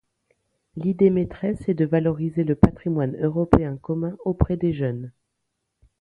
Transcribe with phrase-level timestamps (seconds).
[0.77, 5.11] L’idée maîtresse est de valoriser le patrimoine européen commun auprès des jeunes.